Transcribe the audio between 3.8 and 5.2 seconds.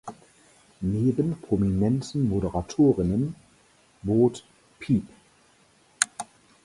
bot Peep!